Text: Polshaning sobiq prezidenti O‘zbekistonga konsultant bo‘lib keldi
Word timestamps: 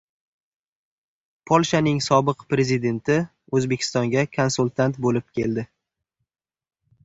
Polshaning 1.51 1.99
sobiq 2.07 2.41
prezidenti 2.55 3.19
O‘zbekistonga 3.59 4.27
konsultant 4.41 5.01
bo‘lib 5.07 5.33
keldi 5.41 5.71